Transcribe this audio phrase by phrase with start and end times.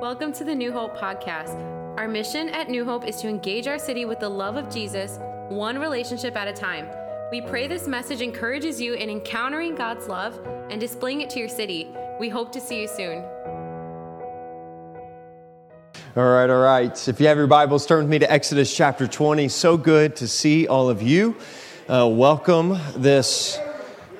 [0.00, 1.58] Welcome to the New Hope podcast.
[1.98, 5.18] Our mission at New Hope is to engage our city with the love of Jesus,
[5.48, 6.88] one relationship at a time.
[7.32, 10.38] We pray this message encourages you in encountering God's love
[10.70, 11.88] and displaying it to your city.
[12.20, 13.24] We hope to see you soon.
[16.16, 17.08] All right, all right.
[17.08, 19.48] If you have your Bibles, turn with me to Exodus chapter 20.
[19.48, 21.34] So good to see all of you.
[21.88, 23.58] Uh, welcome this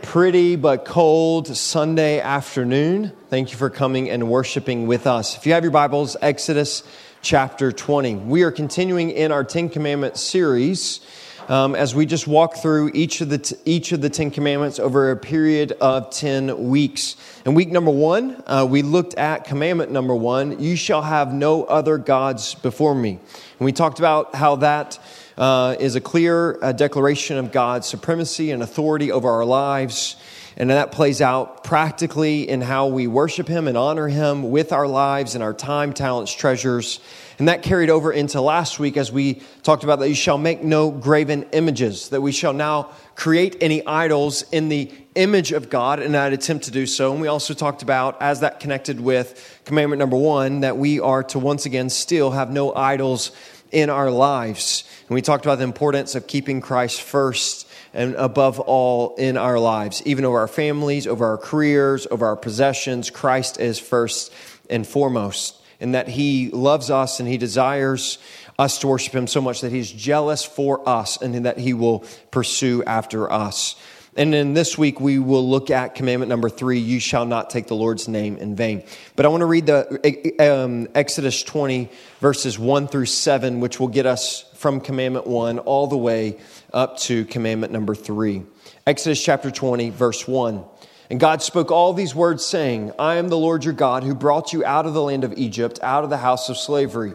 [0.02, 3.12] pretty but cold Sunday afternoon.
[3.30, 5.36] Thank you for coming and worshiping with us.
[5.36, 6.82] If you have your Bibles, Exodus
[7.22, 8.14] chapter 20.
[8.14, 11.00] We are continuing in our Ten Commandments series.
[11.48, 14.78] Um, as we just walk through each of the t- each of the Ten Commandments
[14.78, 17.16] over a period of ten weeks.
[17.46, 21.64] In week number one, uh, we looked at commandment number one: "You shall have no
[21.64, 23.12] other gods before me."
[23.58, 24.98] And we talked about how that
[25.38, 30.16] uh, is a clear uh, declaration of God's supremacy and authority over our lives.
[30.56, 34.88] And that plays out practically in how we worship Him and honor Him with our
[34.88, 36.98] lives and our time, talents, treasures.
[37.38, 40.64] And that carried over into last week as we talked about that you shall make
[40.64, 46.00] no graven images, that we shall now create any idols in the image of God
[46.00, 47.12] and I'd attempt to do so.
[47.12, 51.22] And we also talked about, as that connected with commandment number one, that we are
[51.24, 53.30] to once again still have no idols
[53.72, 54.84] in our lives.
[55.08, 59.58] And we talked about the importance of keeping Christ first and above all in our
[59.58, 63.10] lives, even over our families, over our careers, over our possessions.
[63.10, 64.32] Christ is first
[64.68, 68.18] and foremost, and that He loves us and He desires
[68.58, 72.04] us to worship Him so much that He's jealous for us and that He will
[72.30, 73.76] pursue after us.
[74.18, 77.68] And then this week we will look at commandment number three you shall not take
[77.68, 78.82] the Lord's name in vain.
[79.14, 81.88] But I want to read the um, Exodus 20,
[82.18, 86.36] verses 1 through 7, which will get us from commandment one all the way
[86.72, 88.42] up to commandment number three.
[88.88, 90.64] Exodus chapter 20, verse 1.
[91.10, 94.52] And God spoke all these words, saying, I am the Lord your God who brought
[94.52, 97.14] you out of the land of Egypt, out of the house of slavery.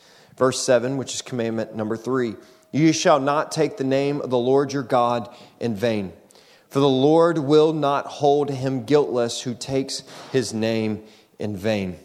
[0.41, 2.35] Verse 7, which is commandment number 3
[2.71, 5.29] You shall not take the name of the Lord your God
[5.59, 6.13] in vain,
[6.67, 10.01] for the Lord will not hold him guiltless who takes
[10.31, 11.03] his name
[11.37, 11.99] in vain.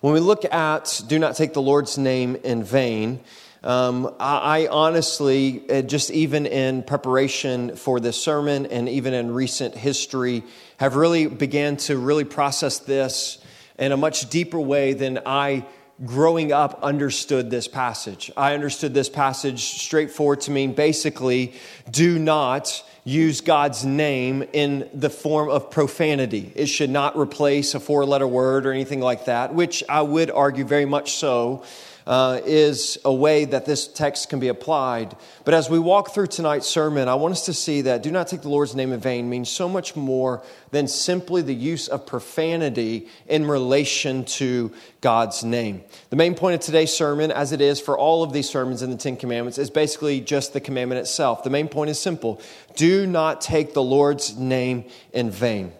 [0.00, 3.20] When we look at do not take the Lord's name in vain,
[3.62, 9.30] um, I, I, honestly, uh, just even in preparation for this sermon and even in
[9.30, 10.42] recent history,
[10.78, 13.38] have really began to really process this
[13.78, 15.64] in a much deeper way than I
[16.04, 18.30] growing up understood this passage.
[18.36, 21.54] I understood this passage straightforward to mean basically
[21.90, 26.52] do not use God's name in the form of profanity.
[26.54, 30.30] It should not replace a four letter word or anything like that, which I would
[30.30, 31.62] argue very much so
[32.06, 35.16] uh, is a way that this text can be applied.
[35.44, 38.28] But as we walk through tonight's sermon, I want us to see that do not
[38.28, 42.06] take the Lord's name in vain means so much more than simply the use of
[42.06, 45.82] profanity in relation to God's name.
[46.10, 48.90] The main point of today's sermon, as it is for all of these sermons in
[48.90, 51.42] the Ten Commandments, is basically just the commandment itself.
[51.42, 52.40] The main point is simple
[52.76, 55.72] do not take the Lord's name in vain.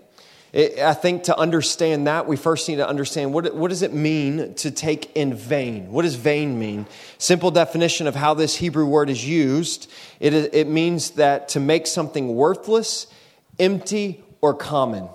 [0.57, 4.55] I think to understand that, we first need to understand what, what does it mean
[4.55, 5.93] to take in vain?
[5.93, 6.87] What does vain mean?
[7.19, 11.87] Simple definition of how this Hebrew word is used it, it means that to make
[11.87, 13.07] something worthless,
[13.59, 15.11] empty, or common.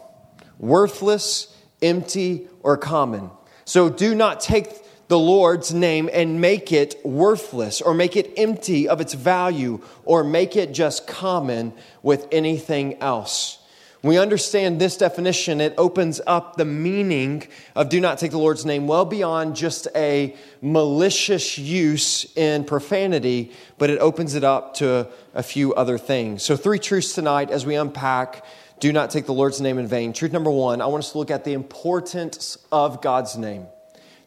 [0.59, 3.31] Worthless, empty, or common.
[3.65, 4.67] So do not take
[5.07, 10.23] the Lord's name and make it worthless or make it empty of its value or
[10.23, 11.73] make it just common
[12.03, 13.57] with anything else
[14.03, 18.65] we understand this definition, it opens up the meaning of do not take the Lord's
[18.65, 25.07] name well beyond just a malicious use in profanity, but it opens it up to
[25.35, 26.41] a few other things.
[26.41, 28.43] So, three truths tonight as we unpack
[28.79, 30.13] do not take the Lord's name in vain.
[30.13, 33.67] Truth number one, I want us to look at the importance of God's name.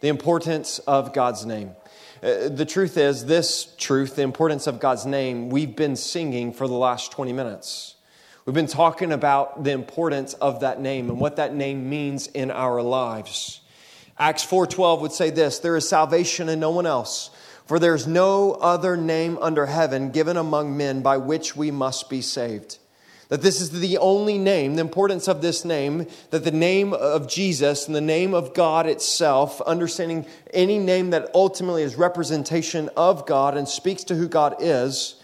[0.01, 1.75] The importance of God's name.
[2.23, 6.69] Uh, the truth is, this truth, the importance of God's name, we've been singing for
[6.69, 7.94] the last 20 minutes.
[8.47, 12.51] We've been talking about the importance of that name and what that name means in
[12.51, 13.61] our lives.
[14.19, 17.31] Acts 4:12 would say this, there is salvation in no one else,
[17.65, 22.11] for there is no other name under heaven given among men by which we must
[22.11, 22.77] be saved.
[23.31, 27.27] That this is the only name, the importance of this name, that the name of
[27.27, 33.25] Jesus and the name of God itself, understanding any name that ultimately is representation of
[33.25, 35.15] God and speaks to who God is,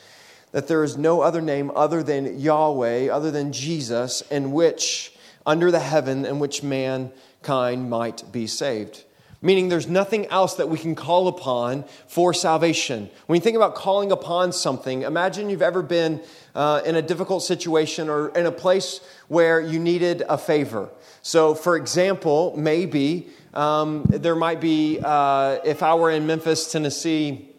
[0.53, 5.13] that there is no other name other than Yahweh, other than Jesus, in which,
[5.47, 9.05] under the heaven, in which mankind might be saved.
[9.43, 13.09] Meaning there's nothing else that we can call upon for salvation.
[13.27, 16.23] When you think about calling upon something, imagine you've ever been
[16.55, 20.91] uh, in a difficult situation or in a place where you needed a favor.
[21.23, 27.50] So, for example, maybe um, there might be, uh, if I were in Memphis, Tennessee,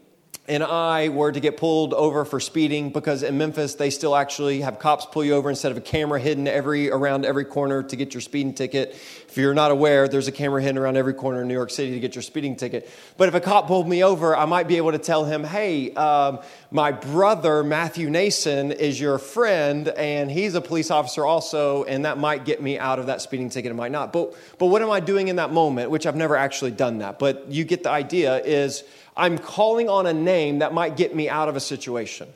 [0.48, 4.62] and I were to get pulled over for speeding because in Memphis they still actually
[4.62, 7.96] have cops pull you over instead of a camera hidden every around every corner to
[7.96, 8.90] get your speeding ticket.
[9.28, 11.92] If you're not aware, there's a camera hidden around every corner in New York City
[11.92, 12.90] to get your speeding ticket.
[13.18, 15.94] But if a cop pulled me over, I might be able to tell him, "Hey,
[15.94, 16.40] um,
[16.72, 22.18] my brother Matthew Nason is your friend, and he's a police officer also, and that
[22.18, 23.72] might get me out of that speeding ticket.
[23.72, 24.12] It might not.
[24.12, 25.92] But but what am I doing in that moment?
[25.92, 28.42] Which I've never actually done that, but you get the idea.
[28.42, 28.84] Is
[29.21, 32.27] I'm calling on a name that might get me out of a situation.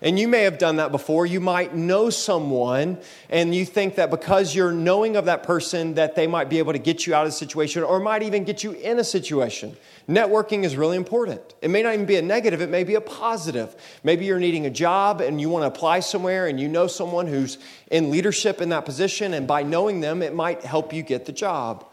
[0.00, 1.26] And you may have done that before.
[1.26, 2.98] You might know someone
[3.28, 6.74] and you think that because you're knowing of that person that they might be able
[6.74, 9.76] to get you out of a situation or might even get you in a situation.
[10.08, 11.40] Networking is really important.
[11.60, 13.74] It may not even be a negative, it may be a positive.
[14.04, 17.26] Maybe you're needing a job and you want to apply somewhere and you know someone
[17.26, 17.58] who's
[17.90, 21.32] in leadership in that position and by knowing them it might help you get the
[21.32, 21.84] job.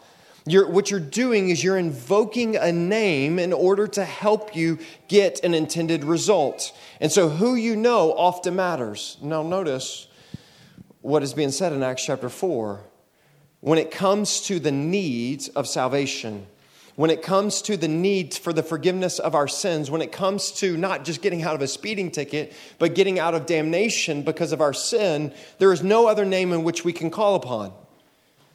[0.50, 5.44] You're, what you're doing is you're invoking a name in order to help you get
[5.44, 6.76] an intended result.
[7.00, 9.16] And so, who you know often matters.
[9.22, 10.08] Now, notice
[11.02, 12.80] what is being said in Acts chapter 4.
[13.60, 16.48] When it comes to the needs of salvation,
[16.96, 20.50] when it comes to the need for the forgiveness of our sins, when it comes
[20.52, 24.50] to not just getting out of a speeding ticket, but getting out of damnation because
[24.50, 27.72] of our sin, there is no other name in which we can call upon.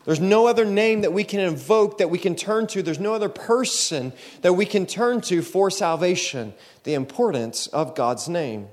[0.06, 2.84] There's no other name that we can invoke, that we can turn to.
[2.84, 6.54] There's no other person that we can turn to for salvation.
[6.84, 8.68] The importance of God's name.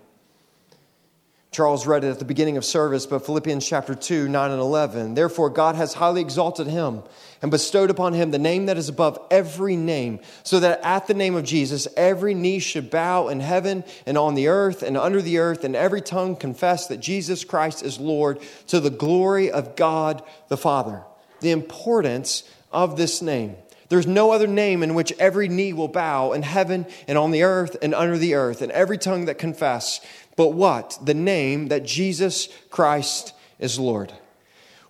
[1.50, 5.14] Charles read it at the beginning of service, but Philippians chapter 2, 9 and 11.
[5.14, 7.02] Therefore, God has highly exalted him
[7.42, 11.14] and bestowed upon him the name that is above every name, so that at the
[11.14, 15.20] name of Jesus, every knee should bow in heaven and on the earth and under
[15.20, 19.76] the earth, and every tongue confess that Jesus Christ is Lord to the glory of
[19.76, 21.02] God the Father
[21.42, 22.42] the importance
[22.72, 23.56] of this name.
[23.90, 27.42] There's no other name in which every knee will bow in heaven and on the
[27.42, 30.00] earth and under the earth, and every tongue that confess.
[30.34, 30.98] But what?
[31.02, 34.10] The name that Jesus Christ is Lord.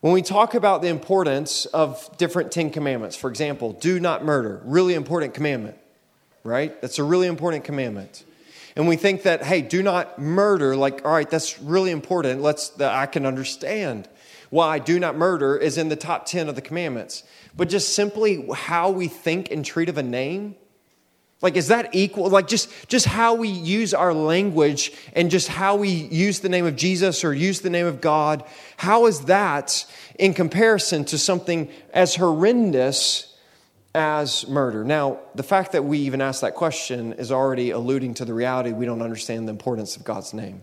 [0.00, 4.60] When we talk about the importance of different Ten Commandments, for example, do not murder,
[4.64, 5.76] really important commandment,
[6.44, 6.80] right?
[6.80, 8.24] That's a really important commandment.
[8.74, 12.40] And we think that, hey, do not murder, like, all right, that's really important.
[12.40, 14.08] Let's, I can understand
[14.52, 17.22] why do not murder is in the top 10 of the commandments.
[17.56, 20.56] But just simply how we think and treat of a name,
[21.40, 25.76] like is that equal like just just how we use our language and just how
[25.76, 28.44] we use the name of Jesus or use the name of God,
[28.76, 29.86] how is that
[30.18, 33.34] in comparison to something as horrendous
[33.94, 34.84] as murder.
[34.84, 38.72] Now, the fact that we even ask that question is already alluding to the reality
[38.72, 40.60] we don't understand the importance of God's name.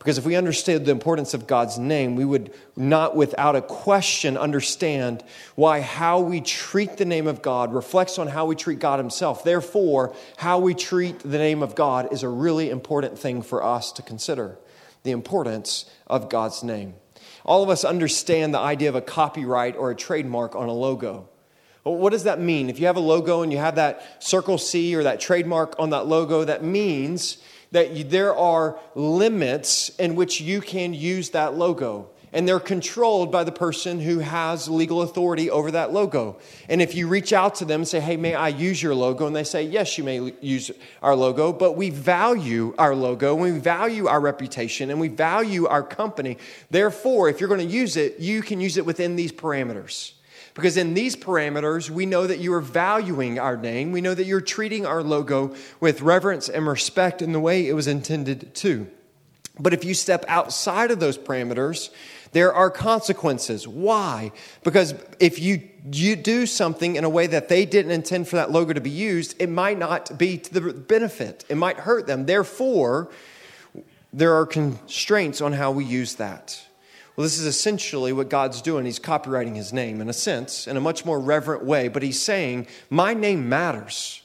[0.00, 4.38] Because if we understood the importance of God's name, we would not without a question
[4.38, 5.22] understand
[5.56, 9.44] why how we treat the name of God reflects on how we treat God Himself.
[9.44, 13.92] Therefore, how we treat the name of God is a really important thing for us
[13.92, 14.56] to consider
[15.02, 16.94] the importance of God's name.
[17.44, 21.28] All of us understand the idea of a copyright or a trademark on a logo.
[21.84, 22.70] Well, what does that mean?
[22.70, 25.90] If you have a logo and you have that circle C or that trademark on
[25.90, 27.36] that logo, that means
[27.72, 32.08] that there are limits in which you can use that logo.
[32.32, 36.38] And they're controlled by the person who has legal authority over that logo.
[36.68, 39.26] And if you reach out to them and say, hey, may I use your logo?
[39.26, 40.70] And they say, yes, you may use
[41.02, 45.82] our logo, but we value our logo, we value our reputation, and we value our
[45.82, 46.38] company.
[46.70, 50.12] Therefore, if you're to use it, you can use it within these parameters.
[50.54, 53.92] Because in these parameters, we know that you are valuing our name.
[53.92, 57.74] We know that you're treating our logo with reverence and respect in the way it
[57.74, 58.88] was intended to.
[59.58, 61.90] But if you step outside of those parameters,
[62.32, 63.66] there are consequences.
[63.68, 64.32] Why?
[64.62, 68.50] Because if you, you do something in a way that they didn't intend for that
[68.50, 71.44] logo to be used, it might not be to the benefit.
[71.48, 72.26] It might hurt them.
[72.26, 73.10] Therefore,
[74.12, 76.60] there are constraints on how we use that.
[77.20, 78.86] Well, this is essentially what God's doing.
[78.86, 82.18] He's copyrighting his name in a sense, in a much more reverent way, but he's
[82.18, 84.22] saying, My name matters.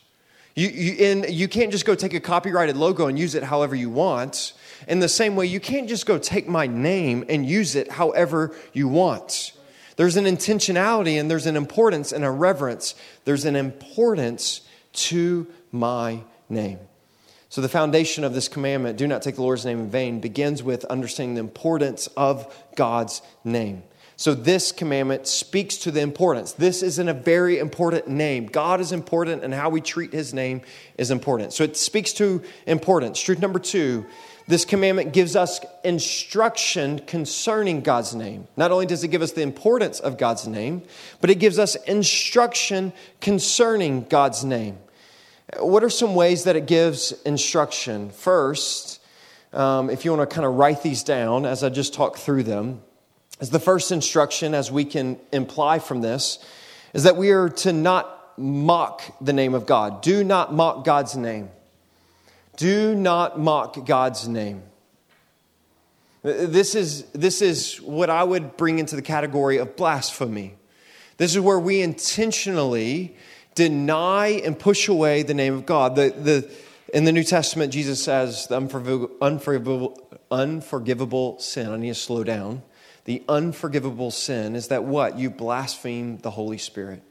[0.55, 3.75] You, you, and you can't just go take a copyrighted logo and use it however
[3.75, 4.53] you want.
[4.87, 8.55] In the same way, you can't just go take my name and use it however
[8.71, 9.51] you want.
[9.97, 12.95] There's an intentionality and there's an importance and a reverence.
[13.25, 14.61] There's an importance
[14.93, 16.79] to my name.
[17.55, 20.61] So, the foundation of this commandment, do not take the Lord's name in vain, begins
[20.61, 23.83] with understanding the importance of God's name.
[24.17, 26.51] So, this commandment speaks to the importance.
[26.51, 28.47] This isn't a very important name.
[28.47, 30.63] God is important, and how we treat his name
[30.97, 31.53] is important.
[31.53, 33.21] So, it speaks to importance.
[33.21, 34.05] Truth number two
[34.47, 38.49] this commandment gives us instruction concerning God's name.
[38.57, 40.81] Not only does it give us the importance of God's name,
[41.21, 44.77] but it gives us instruction concerning God's name.
[45.59, 48.09] What are some ways that it gives instruction?
[48.09, 48.99] First,
[49.53, 52.43] um, if you want to kind of write these down as I just talk through
[52.43, 52.81] them,
[53.39, 56.39] is the first instruction, as we can imply from this,
[56.93, 60.01] is that we are to not mock the name of God.
[60.01, 61.49] Do not mock God's name.
[62.57, 64.63] Do not mock God's name.
[66.23, 70.55] This is, this is what I would bring into the category of blasphemy.
[71.17, 73.15] This is where we intentionally
[73.55, 75.95] deny and push away the name of God.
[75.95, 76.51] The, the,
[76.93, 81.71] in the New Testament, Jesus says the unforgivable, unforgivable, sin.
[81.71, 82.61] I need to slow down.
[83.05, 85.17] The unforgivable sin is that what?
[85.17, 87.01] You blaspheme the Holy Spirit.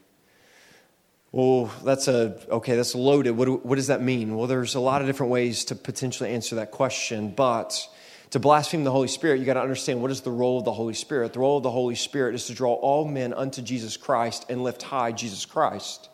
[1.31, 3.31] Well, that's a, okay, that's loaded.
[3.31, 4.37] What, what does that mean?
[4.37, 7.89] Well, there's a lot of different ways to potentially answer that question, but
[8.29, 10.71] to blaspheme the Holy Spirit, you got to understand what is the role of the
[10.71, 11.33] Holy Spirit.
[11.33, 14.63] The role of the Holy Spirit is to draw all men unto Jesus Christ and
[14.63, 16.09] lift high Jesus Christ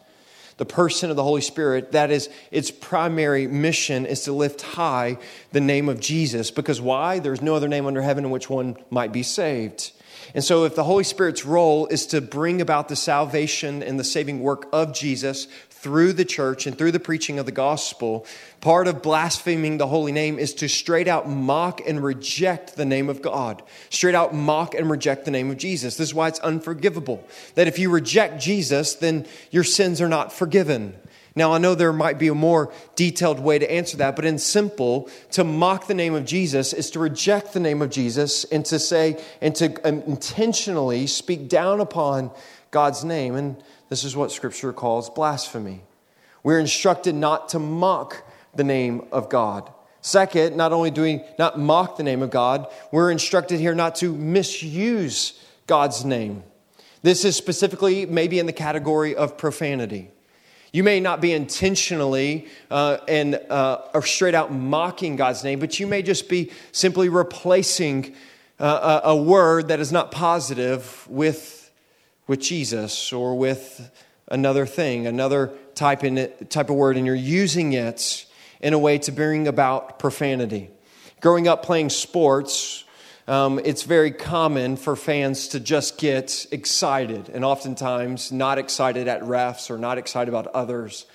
[0.61, 5.17] the person of the Holy Spirit, that is its primary mission is to lift high
[5.53, 6.51] the name of Jesus.
[6.51, 7.17] Because why?
[7.17, 9.91] There's no other name under heaven in which one might be saved.
[10.35, 14.03] And so, if the Holy Spirit's role is to bring about the salvation and the
[14.03, 15.47] saving work of Jesus
[15.81, 18.25] through the church and through the preaching of the gospel,
[18.61, 23.09] part of blaspheming the holy name is to straight out mock and reject the name
[23.09, 23.63] of God.
[23.89, 25.97] Straight out mock and reject the name of Jesus.
[25.97, 27.27] This is why it's unforgivable.
[27.55, 30.95] That if you reject Jesus, then your sins are not forgiven.
[31.35, 34.37] Now, I know there might be a more detailed way to answer that, but in
[34.37, 38.63] simple, to mock the name of Jesus is to reject the name of Jesus and
[38.65, 42.31] to say, and to um, intentionally speak down upon
[42.69, 43.35] God's name.
[43.35, 45.81] And this is what Scripture calls blasphemy.
[46.43, 48.23] We're instructed not to mock
[48.55, 49.69] the name of God.
[49.99, 53.95] Second, not only do we not mock the name of God, we're instructed here not
[53.95, 56.41] to misuse God's name.
[57.03, 60.09] This is specifically maybe in the category of profanity.
[60.71, 65.81] You may not be intentionally uh, and uh, or straight out mocking God's name, but
[65.81, 68.15] you may just be simply replacing
[68.57, 71.60] uh, a, a word that is not positive with
[72.27, 73.91] with Jesus or with
[74.27, 78.25] another thing, another type, in it, type of word, and you're using it
[78.61, 80.69] in a way to bring about profanity.
[81.19, 82.83] Growing up playing sports,
[83.27, 89.21] um, it's very common for fans to just get excited and oftentimes not excited at
[89.21, 91.05] refs or not excited about others.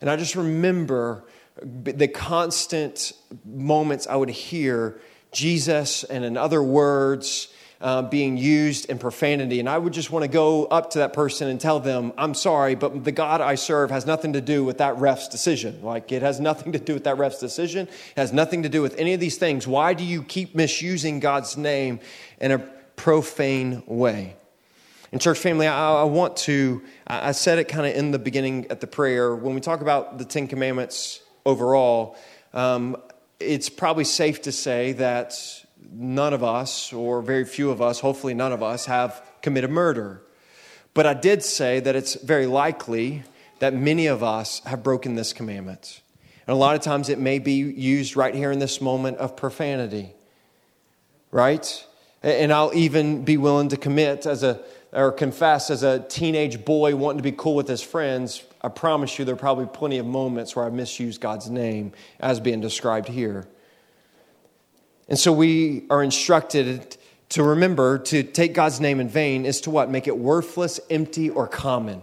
[0.00, 1.24] And I just remember
[1.62, 3.12] the constant
[3.44, 7.51] moments I would hear Jesus and in other words
[7.82, 9.58] uh, being used in profanity.
[9.58, 12.32] And I would just want to go up to that person and tell them, I'm
[12.32, 15.82] sorry, but the God I serve has nothing to do with that ref's decision.
[15.82, 18.82] Like, it has nothing to do with that ref's decision, it has nothing to do
[18.82, 19.66] with any of these things.
[19.66, 21.98] Why do you keep misusing God's name
[22.40, 22.58] in a
[22.94, 24.36] profane way?
[25.10, 28.68] And, church family, I, I want to, I said it kind of in the beginning
[28.70, 29.34] at the prayer.
[29.34, 32.16] When we talk about the Ten Commandments overall,
[32.54, 32.96] um,
[33.40, 35.34] it's probably safe to say that
[35.90, 40.22] none of us, or very few of us, hopefully none of us, have committed murder.
[40.94, 43.24] But I did say that it's very likely
[43.58, 46.02] that many of us have broken this commandment.
[46.46, 49.36] And a lot of times it may be used right here in this moment of
[49.36, 50.12] profanity,
[51.30, 51.86] right?
[52.22, 54.60] And I'll even be willing to commit as a,
[54.92, 58.42] or confess as a teenage boy wanting to be cool with his friends.
[58.60, 62.40] I promise you there are probably plenty of moments where I misuse God's name as
[62.40, 63.46] being described here.
[65.12, 66.96] And so we are instructed
[67.28, 69.90] to remember to take God's name in vain is to what?
[69.90, 72.00] Make it worthless, empty, or common.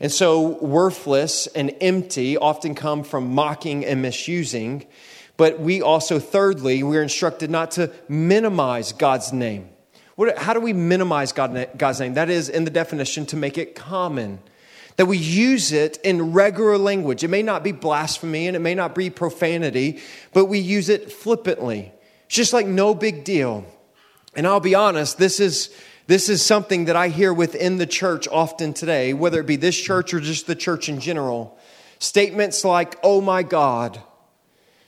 [0.00, 4.84] And so, worthless and empty often come from mocking and misusing.
[5.36, 9.68] But we also, thirdly, we're instructed not to minimize God's name.
[10.16, 12.14] What, how do we minimize God, God's name?
[12.14, 14.40] That is, in the definition, to make it common.
[14.96, 17.22] That we use it in regular language.
[17.22, 20.00] It may not be blasphemy and it may not be profanity,
[20.32, 21.92] but we use it flippantly.
[22.28, 23.66] It's just like no big deal.
[24.34, 25.74] And I'll be honest, this is
[26.06, 29.78] this is something that I hear within the church often today, whether it be this
[29.78, 31.58] church or just the church in general.
[31.98, 34.00] Statements like, oh my God,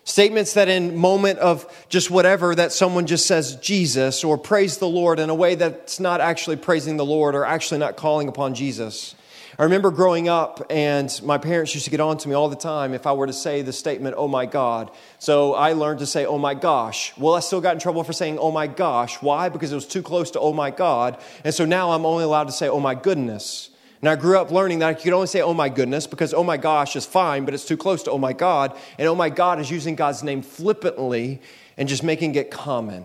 [0.05, 4.89] Statements that in moment of just whatever that someone just says Jesus or praise the
[4.89, 8.55] Lord in a way that's not actually praising the Lord or actually not calling upon
[8.55, 9.15] Jesus.
[9.61, 12.57] I remember growing up and my parents used to get on to me all the
[12.57, 14.91] time if I were to say the statement, oh my God.
[15.19, 17.13] So I learned to say, oh my gosh.
[17.19, 19.21] Well, I still got in trouble for saying, oh my gosh.
[19.21, 19.51] Why?
[19.51, 21.19] Because it was too close to oh my God.
[21.45, 23.69] And so now I'm only allowed to say, oh my goodness.
[24.01, 26.43] And I grew up learning that I could only say, oh my goodness, because oh
[26.43, 28.75] my gosh is fine, but it's too close to oh my God.
[28.99, 31.43] And oh my God is using God's name flippantly
[31.77, 33.05] and just making it common.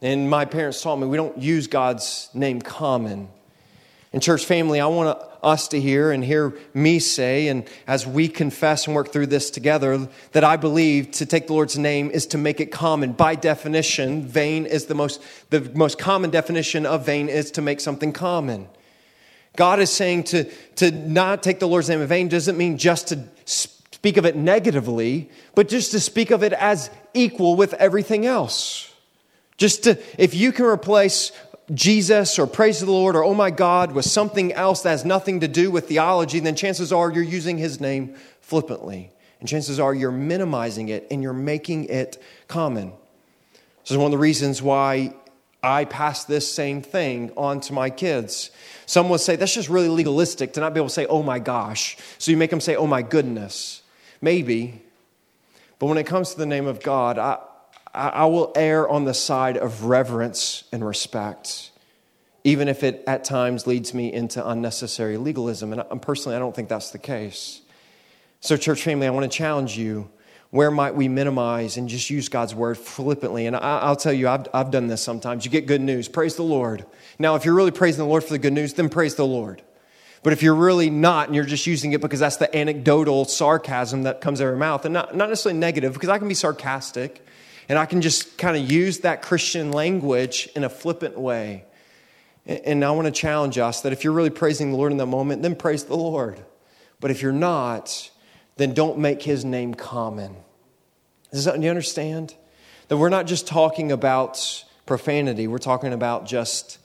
[0.00, 3.28] And my parents taught me we don't use God's name common.
[4.12, 8.28] In church family, I want us to hear and hear me say, and as we
[8.28, 12.26] confess and work through this together, that I believe to take the Lord's name is
[12.28, 13.12] to make it common.
[13.12, 17.80] By definition, vain is the most, the most common definition of vain is to make
[17.80, 18.68] something common.
[19.56, 20.44] God is saying to,
[20.76, 24.36] to not take the Lord's name in vain doesn't mean just to speak of it
[24.36, 28.94] negatively, but just to speak of it as equal with everything else.
[29.56, 31.32] Just to, if you can replace
[31.72, 35.40] Jesus or praise the Lord or oh my God with something else that has nothing
[35.40, 39.12] to do with theology, then chances are you're using his name flippantly.
[39.40, 42.92] And chances are you're minimizing it and you're making it common.
[43.82, 45.14] This is one of the reasons why
[45.62, 48.50] I pass this same thing on to my kids.
[48.86, 51.38] Some will say that's just really legalistic to not be able to say, oh my
[51.38, 51.96] gosh.
[52.18, 53.82] So you make them say, oh my goodness.
[54.20, 54.82] Maybe.
[55.78, 57.38] But when it comes to the name of God, I,
[57.94, 61.70] I will err on the side of reverence and respect,
[62.42, 65.72] even if it at times leads me into unnecessary legalism.
[65.72, 67.60] And personally, I don't think that's the case.
[68.40, 70.10] So, church family, I want to challenge you
[70.52, 73.46] where might we minimize and just use God's word flippantly?
[73.46, 75.46] And I, will tell you, I've, I've done this sometimes.
[75.46, 76.84] You get good news, praise the Lord.
[77.18, 79.62] Now, if you're really praising the Lord for the good news, then praise the Lord.
[80.22, 84.02] But if you're really not and you're just using it because that's the anecdotal sarcasm
[84.02, 86.34] that comes out of your mouth, and not, not necessarily negative, because I can be
[86.34, 87.24] sarcastic
[87.68, 91.64] and I can just kind of use that Christian language in a flippant way.
[92.44, 95.06] And, I want to challenge us that if you're really praising the Lord in that
[95.06, 96.44] moment, then praise the Lord.
[96.98, 98.10] But if you're not,
[98.56, 100.34] then don't make his name common.
[101.30, 102.34] Does that, do you understand?
[102.88, 106.78] That we're not just talking about profanity, we're talking about just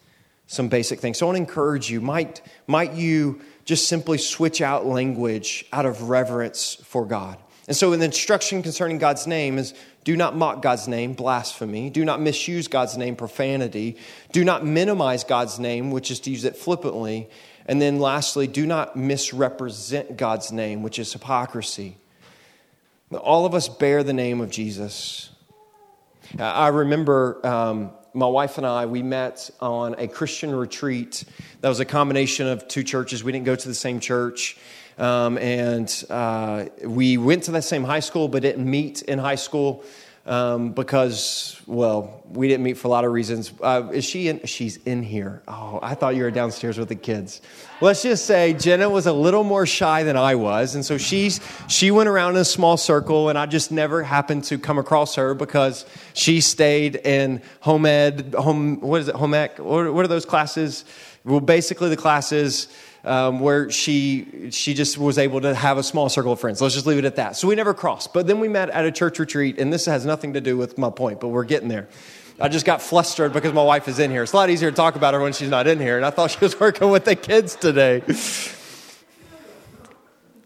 [0.46, 1.18] some basic things.
[1.18, 5.86] So I want to encourage you, might, might you just simply switch out language out
[5.86, 7.38] of reverence for God?
[7.68, 9.74] And so, the instruction concerning God's name is
[10.08, 11.90] do not mock God's name, blasphemy.
[11.90, 13.98] Do not misuse God's name, profanity.
[14.32, 17.30] Do not minimize God's name, which is to use it flippantly.
[17.66, 21.98] And then lastly, do not misrepresent God's name, which is hypocrisy.
[23.12, 25.30] All of us bear the name of Jesus.
[26.40, 31.26] I remember um, my wife and I, we met on a Christian retreat.
[31.60, 33.26] That was a combination of two churches.
[33.26, 34.58] We didn't go to the same church.
[34.98, 39.36] Um, and uh, we went to that same high school, but didn't meet in high
[39.36, 39.84] school
[40.28, 43.54] um, because, well, we didn't meet for a lot of reasons.
[43.62, 44.46] Uh, is she in?
[44.46, 45.42] She's in here.
[45.48, 47.42] Oh, I thought you were downstairs with the kids.
[47.80, 51.40] Let's just say Jenna was a little more shy than I was, and so she's
[51.70, 55.16] she went around in a small circle, and I just never happened to come across
[55.16, 59.60] her because she stayed in home ed, home what is it, home ec?
[59.60, 60.84] What are those classes?
[61.24, 62.68] Well, basically the classes
[63.08, 66.62] um, where she she just was able to have a small circle of friends.
[66.62, 67.36] Let's just leave it at that.
[67.36, 68.14] So we never crossed.
[68.14, 70.78] But then we met at a church retreat, and this has nothing to do with
[70.78, 71.88] my point, but we're getting there.
[72.40, 74.22] I just got flustered because my wife is in here.
[74.22, 76.12] It's a lot easier to talk about her when she's not in here, and I
[76.12, 78.04] thought she was working with the kids today.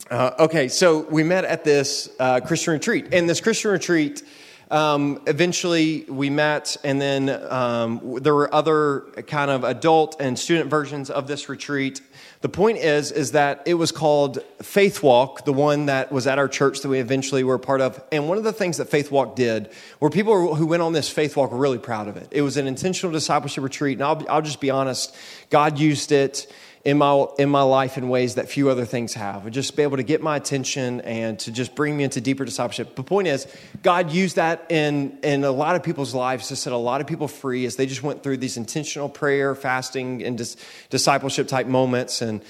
[0.10, 4.24] Uh, okay, so we met at this uh, Christian retreat, and this Christian retreat.
[4.70, 10.70] Um, eventually, we met, and then um, there were other kind of adult and student
[10.70, 12.00] versions of this retreat.
[12.42, 16.40] The point is, is that it was called Faith Walk, the one that was at
[16.40, 18.04] our church that we eventually were a part of.
[18.12, 21.08] And one of the things that Faith Walk did, were people who went on this
[21.08, 22.28] Faith Walk were really proud of it.
[22.32, 25.16] It was an intentional discipleship retreat, and I'll, I'll just be honest,
[25.52, 26.52] God used it
[26.84, 29.46] in my in my life in ways that few other things have.
[29.46, 32.44] And just be able to get my attention and to just bring me into deeper
[32.44, 32.96] discipleship.
[32.96, 33.48] The point is,
[33.84, 37.08] God used that in in a lot of people's lives to set a lot of
[37.08, 40.58] people free as they just went through these intentional prayer, fasting, and dis,
[40.90, 42.42] discipleship type moments and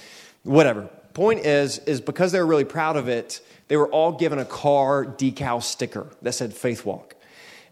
[0.43, 0.89] whatever.
[1.13, 4.45] Point is, is because they were really proud of it, they were all given a
[4.45, 7.15] car decal sticker that said Faith Walk.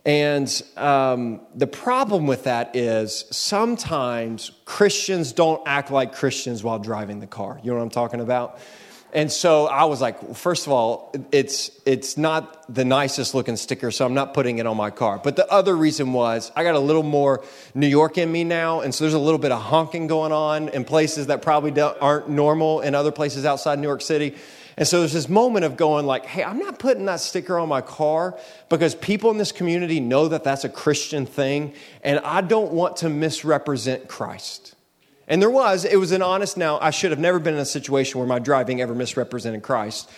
[0.05, 7.19] And um, the problem with that is sometimes Christians don't act like Christians while driving
[7.19, 7.59] the car.
[7.61, 8.59] You know what I'm talking about?
[9.11, 13.55] And so I was like, well, first of all, it's it's not the nicest looking
[13.55, 15.19] sticker, so I'm not putting it on my car.
[15.21, 18.81] But the other reason was I got a little more New York in me now,
[18.81, 22.29] and so there's a little bit of honking going on in places that probably aren't
[22.29, 24.35] normal in other places outside New York City.
[24.79, 27.67] And so there's this moment of going like, hey, I'm not putting that sticker on
[27.67, 28.39] my car
[28.69, 32.95] because people in this community know that that's a Christian thing, and I don't want
[32.97, 34.75] to misrepresent Christ.
[35.27, 37.65] And there was, it was an honest now, I should have never been in a
[37.65, 40.09] situation where my driving ever misrepresented Christ.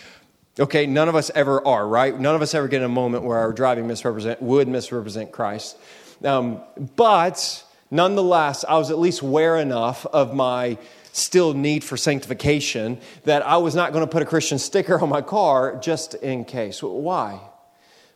[0.60, 2.16] Okay, none of us ever are, right?
[2.18, 5.76] None of us ever get in a moment where our driving misrepresent, would misrepresent Christ.
[6.22, 6.60] Um,
[6.94, 10.78] but nonetheless, I was at least aware enough of my
[11.12, 15.10] still need for sanctification that I was not going to put a Christian sticker on
[15.10, 16.82] my car just in case.
[16.82, 17.38] Why?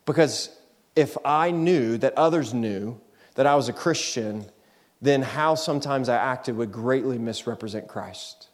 [0.07, 0.51] Because
[0.97, 2.99] if I knew that others knew
[3.35, 4.47] that I was a Christian,
[5.03, 8.46] then how sometimes I acted would greatly misrepresent Christ.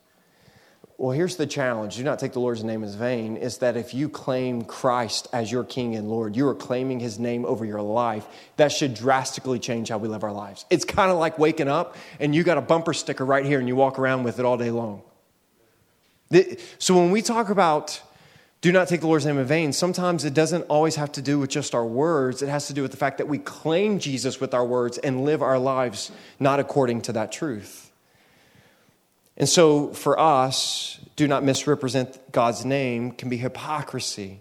[1.03, 3.93] Well, here's the challenge do not take the Lord's name as vain is that if
[3.93, 7.83] you claim Christ as your King and Lord, you are claiming his name over your
[7.83, 8.25] life.
[8.57, 10.65] That should drastically change how we live our lives.
[10.71, 13.67] It's kind of like waking up and you got a bumper sticker right here and
[13.67, 15.03] you walk around with it all day long.
[16.79, 18.01] So when we talk about
[18.61, 21.41] do not take the Lord's name in vain, sometimes it doesn't always have to do
[21.41, 22.43] with just our words.
[22.43, 25.25] It has to do with the fact that we claim Jesus with our words and
[25.25, 27.91] live our lives not according to that truth.
[29.42, 34.40] And so for us, do not misrepresent God's name can be hypocrisy.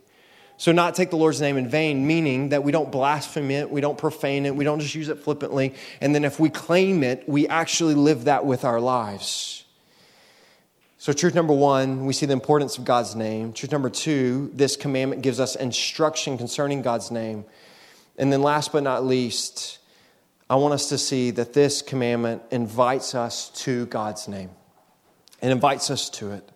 [0.58, 3.82] So, not take the Lord's name in vain, meaning that we don't blaspheme it, we
[3.82, 5.74] don't profane it, we don't just use it flippantly.
[6.02, 9.64] And then if we claim it, we actually live that with our lives.
[11.00, 13.54] So, truth number one, we see the importance of God's name.
[13.54, 17.46] Truth number two, this commandment gives us instruction concerning God's name.
[18.20, 19.80] And then, last but not least,
[20.48, 24.52] I want us to see that this commandment invites us to God's name.
[25.42, 26.48] It invites us to it.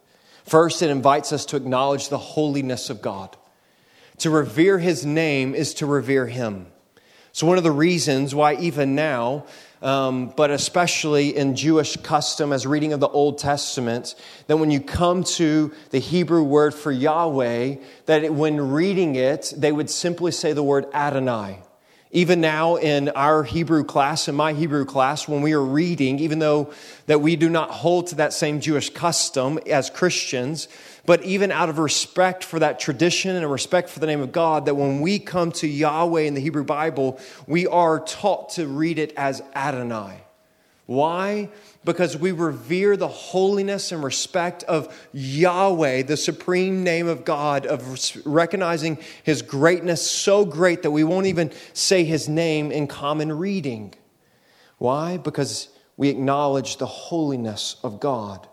[0.45, 3.35] First, it invites us to acknowledge the holiness of God.
[4.19, 6.67] To revere his name is to revere him.
[7.31, 9.45] So, one of the reasons why, even now,
[9.81, 14.15] um, but especially in Jewish custom as reading of the Old Testament,
[14.47, 19.53] that when you come to the Hebrew word for Yahweh, that it, when reading it,
[19.57, 21.59] they would simply say the word Adonai.
[22.15, 26.39] Even now in our Hebrew class, in my Hebrew class, when we are reading, even
[26.39, 26.71] though
[27.07, 30.69] that we do not hold to that same Jewish custom as Christians,
[31.05, 34.65] but even out of respect for that tradition and respect for the name of God,
[34.65, 38.97] that when we come to Yahweh in the Hebrew Bible, we are taught to read
[38.97, 40.21] it as Adonai.
[40.85, 41.49] Why?
[41.85, 48.25] Because we revere the holiness and respect of Yahweh, the supreme name of God, of
[48.25, 53.93] recognizing his greatness so great that we won't even say his name in common reading.
[54.79, 55.17] Why?
[55.17, 58.47] Because we acknowledge the holiness of God.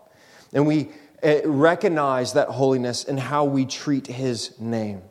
[0.53, 0.89] And we
[1.23, 5.01] eh, recognize that holiness in how we treat his name.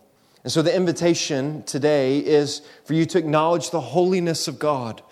[0.45, 5.03] And so the invitation today is for you to acknowledge the holiness of God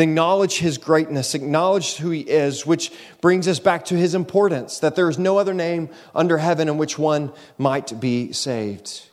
[0.00, 4.96] acknowledge his greatness, acknowledge who he is, which brings us back to his importance that
[4.96, 9.08] there is no other name under heaven in which one might be saved.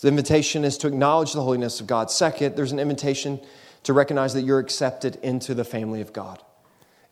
[0.00, 2.10] The invitation is to acknowledge the holiness of God.
[2.10, 3.40] Second, there's an invitation
[3.84, 6.42] to recognize that you're accepted into the family of God.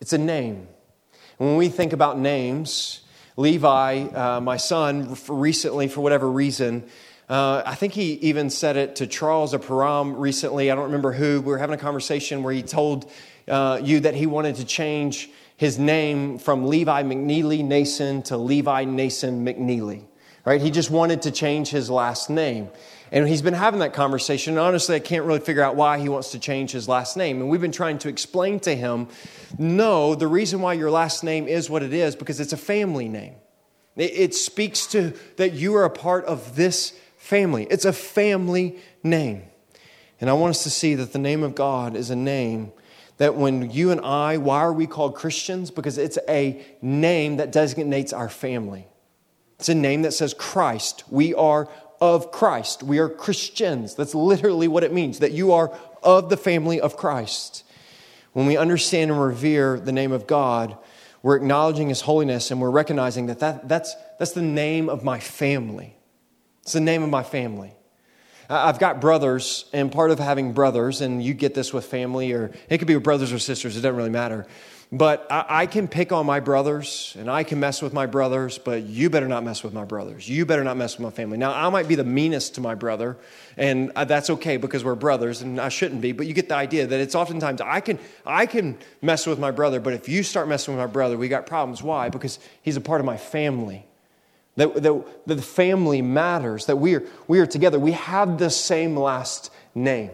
[0.01, 0.67] It's a name.
[1.37, 3.01] When we think about names,
[3.37, 6.83] Levi, uh, my son, recently, for whatever reason,
[7.31, 10.69] uh, I think he even said it to Charles or Param recently.
[10.69, 11.39] I don't remember who.
[11.39, 13.09] We were having a conversation where he told
[13.47, 18.83] uh, you that he wanted to change his name from Levi McNeely Nason to Levi
[18.83, 20.03] Nason McNeely.
[20.43, 20.59] Right?
[20.59, 22.69] He just wanted to change his last name.
[23.13, 24.55] And he's been having that conversation.
[24.55, 27.39] And honestly, I can't really figure out why he wants to change his last name.
[27.39, 29.07] And we've been trying to explain to him
[29.57, 33.07] no, the reason why your last name is what it is because it's a family
[33.07, 33.35] name.
[33.95, 37.67] It, it speaks to that you are a part of this family.
[37.69, 39.43] It's a family name.
[40.19, 42.73] And I want us to see that the name of God is a name
[43.17, 45.69] that when you and I, why are we called Christians?
[45.69, 48.87] Because it's a name that designates our family.
[49.59, 51.03] It's a name that says Christ.
[51.11, 51.69] We are
[52.01, 52.81] of Christ.
[52.81, 53.93] We are Christians.
[53.93, 57.63] That's literally what it means, that you are of the family of Christ.
[58.33, 60.75] When we understand and revere the name of God,
[61.21, 65.19] we're acknowledging His holiness and we're recognizing that, that that's, that's the name of my
[65.19, 65.95] family.
[66.63, 67.73] It's the name of my family.
[68.49, 72.51] I've got brothers, and part of having brothers, and you get this with family, or
[72.69, 74.45] it could be with brothers or sisters, it doesn't really matter.
[74.93, 78.83] But I, can pick on my brothers, and I can mess with my brothers, but
[78.83, 80.27] you better not mess with my brothers.
[80.27, 81.37] You better not mess with my family.
[81.37, 83.15] Now, I might be the meanest to my brother,
[83.55, 86.55] and uh, that's okay because we're brothers, and I shouldn't be, but you get the
[86.55, 90.23] idea that it's oftentimes I can, I can mess with my brother, but if you
[90.23, 91.81] start messing with my brother, we got problems.
[91.81, 92.09] Why?
[92.09, 93.85] Because he's a part of my family.
[94.61, 97.79] That, that, that the family matters, that we are, we are together.
[97.79, 100.11] We have the same last name.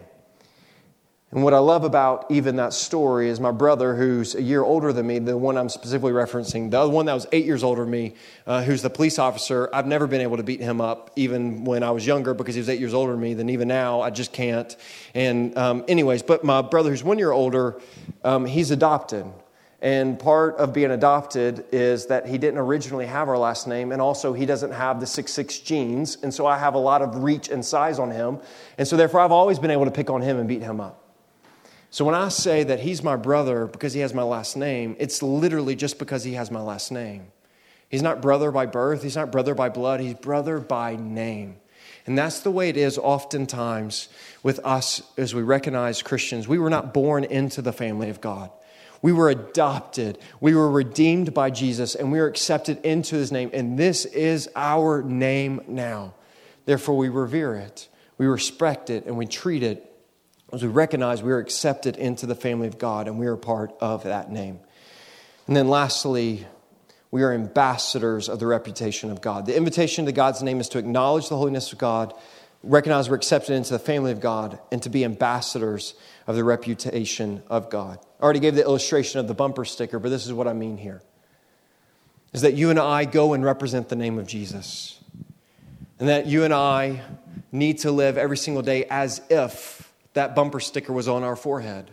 [1.31, 4.93] And what I love about even that story is my brother, who's a year older
[4.93, 7.81] than me, the one I'm specifically referencing, the other one that was eight years older
[7.81, 9.69] than me, uh, who's the police officer.
[9.73, 12.61] I've never been able to beat him up, even when I was younger, because he
[12.61, 13.33] was eight years older than me.
[13.33, 14.73] Than even now, I just can't.
[15.13, 17.81] And um, anyways, but my brother, who's one year older,
[18.23, 19.25] um, he's adopted.
[19.79, 24.01] And part of being adopted is that he didn't originally have our last name, and
[24.01, 26.17] also he doesn't have the six six genes.
[26.23, 28.39] And so I have a lot of reach and size on him.
[28.77, 31.03] And so therefore, I've always been able to pick on him and beat him up.
[31.89, 35.21] So when I say that he's my brother because he has my last name, it's
[35.21, 37.31] literally just because he has my last name.
[37.87, 41.57] He's not brother by birth, he's not brother by blood, he's brother by name.
[42.05, 44.09] And that's the way it is oftentimes
[44.43, 46.47] with us as we recognize Christians.
[46.47, 48.49] We were not born into the family of God.
[49.01, 50.17] We were adopted.
[50.39, 53.51] We were redeemed by Jesus and we were accepted into his name.
[53.53, 56.13] And this is our name now.
[56.65, 59.83] Therefore, we revere it, we respect it, and we treat it
[60.51, 63.73] as we recognize we are accepted into the family of God and we are part
[63.79, 64.59] of that name.
[65.45, 66.45] And then lastly,
[67.11, 69.45] we are ambassadors of the reputation of God.
[69.45, 72.13] The invitation to God's name is to acknowledge the holiness of God,
[72.67, 75.95] recognize we're accepted into the family of God, and to be ambassadors
[76.27, 77.99] of the reputation of God.
[78.19, 80.77] I already gave the illustration of the bumper sticker, but this is what I mean
[80.77, 81.01] here.
[82.33, 84.99] Is that you and I go and represent the name of Jesus.
[85.99, 87.01] And that you and I
[87.51, 91.89] need to live every single day as if that bumper sticker was on our forehead.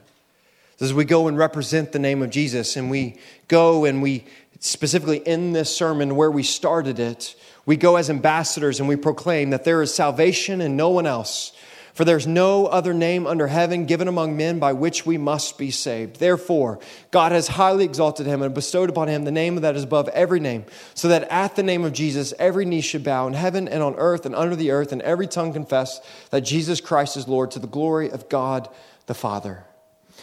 [0.81, 3.17] As we go and represent the name of Jesus, and we
[3.49, 4.25] go and we,
[4.59, 9.51] specifically in this sermon where we started it, we go as ambassadors and we proclaim
[9.51, 11.53] that there is salvation in no one else
[11.95, 15.71] for there's no other name under heaven given among men by which we must be
[15.71, 16.19] saved.
[16.19, 16.81] Therefore,
[17.13, 20.41] God has highly exalted him and bestowed upon him the name that is above every
[20.41, 23.81] name, so that at the name of Jesus every knee should bow in heaven and
[23.81, 26.01] on earth and under the earth, and every tongue confess
[26.31, 28.69] that Jesus Christ is Lord to the glory of God
[29.07, 29.65] the Father.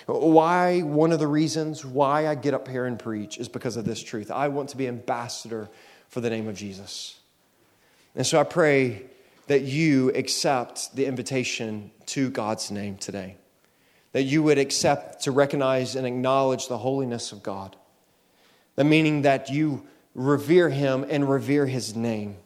[0.07, 3.85] Why, one of the reasons why I get up here and preach is because of
[3.85, 4.29] this truth.
[4.29, 5.69] I want to be ambassador
[6.09, 7.20] for the name of Jesus.
[8.15, 9.03] And so I pray
[9.47, 13.37] that you accept the invitation to God's name today.
[14.11, 17.75] That you would accept to recognize and acknowledge the holiness of God.
[18.75, 22.37] The meaning that you revere him and revere his name.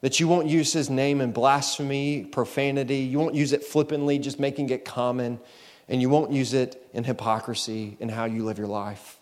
[0.00, 3.00] That you won't use his name in blasphemy, profanity.
[3.00, 5.38] You won't use it flippantly, just making it common.
[5.88, 9.19] And you won't use it in hypocrisy in how you live your life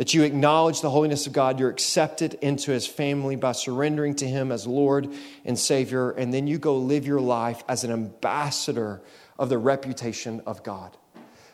[0.00, 4.26] that you acknowledge the holiness of God, you're accepted into his family by surrendering to
[4.26, 5.12] him as Lord
[5.44, 9.02] and Savior, and then you go live your life as an ambassador
[9.38, 10.96] of the reputation of God.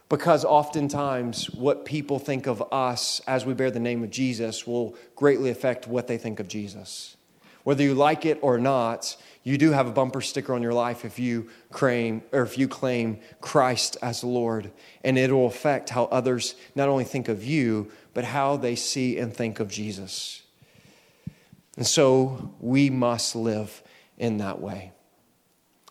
[0.09, 4.95] Because oftentimes, what people think of us as we bear the name of Jesus will
[5.17, 7.17] greatly affect what they think of Jesus.
[7.65, 11.05] Whether you like it or not, you do have a bumper sticker on your life
[11.05, 14.73] if you claim or if you claim Christ as Lord,
[15.05, 19.19] and it will affect how others not only think of you, but how they see
[19.19, 20.43] and think of Jesus.
[21.77, 23.85] And so we must live
[24.19, 24.91] in that way.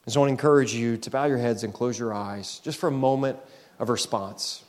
[0.03, 2.59] And so I want to encourage you to bow your heads and close your eyes
[2.59, 3.39] just for a moment
[3.79, 4.65] of response.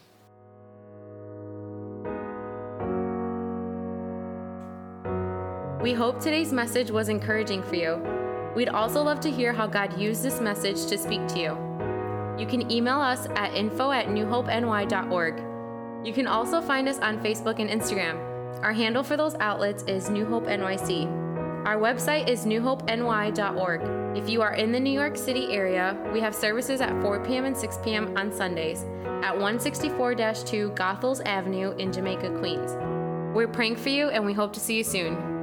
[5.83, 8.16] We hope today's message was encouraging for you.
[8.57, 11.59] We'd also love to hear how God used this message to speak to you.
[12.41, 15.43] You can email us at info at newhopeny.org.
[16.07, 18.17] You can also find us on Facebook and Instagram.
[18.63, 21.05] Our handle for those outlets is New Hope NYC.
[21.67, 24.17] Our website is newhopeny.org.
[24.17, 27.45] If you are in the New York City area, we have services at 4 p.m.
[27.45, 28.17] and 6 p.m.
[28.17, 28.87] on Sundays
[29.23, 32.73] at 164 2 Goethals Avenue in Jamaica, Queens.
[33.35, 35.36] We're praying for you and we hope to see you soon.